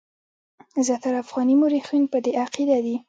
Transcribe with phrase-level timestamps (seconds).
[0.85, 2.95] زیاتره افغاني مورخین پر دې عقیده دي.